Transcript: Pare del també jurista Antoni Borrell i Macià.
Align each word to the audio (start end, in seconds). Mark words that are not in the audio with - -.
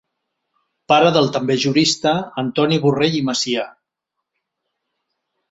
Pare 0.91 1.11
del 1.17 1.29
també 1.35 1.57
jurista 1.65 2.13
Antoni 2.45 2.81
Borrell 2.87 3.19
i 3.19 3.21
Macià. 3.29 3.67